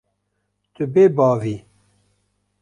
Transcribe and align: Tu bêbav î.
Tu 0.73 0.83
bêbav 0.93 1.39
î. 1.53 1.55